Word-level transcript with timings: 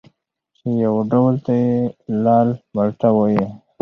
چې 0.57 0.67
یو 0.83 0.95
ډول 1.11 1.35
ته 1.45 1.51
یې 1.61 1.73
لال 2.25 2.49
مالټه 2.75 3.09
وايي 3.15 3.45